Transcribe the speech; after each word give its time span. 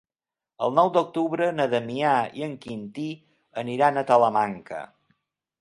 El 0.67 0.71
nou 0.77 0.87
d'octubre 0.95 1.49
na 1.59 1.67
Damià 1.75 2.15
i 2.41 2.47
en 2.49 2.57
Quintí 2.65 3.07
aniran 3.65 4.01
a 4.03 4.07
Talamanca. 4.15 4.85